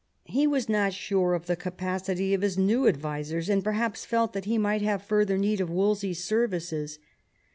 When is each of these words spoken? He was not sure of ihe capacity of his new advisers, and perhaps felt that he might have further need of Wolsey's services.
He 0.25 0.47
was 0.47 0.67
not 0.67 0.93
sure 0.95 1.35
of 1.35 1.47
ihe 1.47 1.55
capacity 1.59 2.33
of 2.33 2.41
his 2.41 2.57
new 2.57 2.87
advisers, 2.87 3.49
and 3.49 3.63
perhaps 3.63 4.03
felt 4.03 4.33
that 4.33 4.45
he 4.45 4.57
might 4.57 4.81
have 4.81 5.03
further 5.03 5.37
need 5.37 5.61
of 5.61 5.69
Wolsey's 5.69 6.23
services. 6.23 6.97